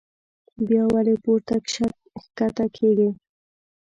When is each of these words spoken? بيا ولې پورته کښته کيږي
بيا 0.67 0.83
ولې 0.93 1.15
پورته 1.23 1.55
کښته 2.35 2.65
کيږي 2.75 3.09